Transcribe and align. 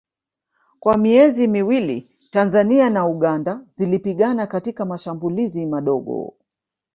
Kwa 0.79 0.97
miezi 0.97 1.47
miwili 1.47 2.09
Tanzania 2.31 2.89
na 2.89 3.05
Uganda 3.07 3.61
zilipigana 3.75 4.47
katika 4.47 4.85
mashambulizi 4.85 5.65
madogo 5.65 6.33